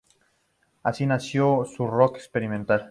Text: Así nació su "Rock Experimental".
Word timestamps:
Así 0.81 1.05
nació 1.05 1.63
su 1.63 1.85
"Rock 1.85 2.15
Experimental". 2.15 2.79